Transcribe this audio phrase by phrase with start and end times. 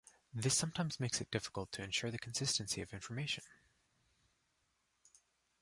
[0.33, 3.43] This sometimes makes it difficult to ensure the consistency of information.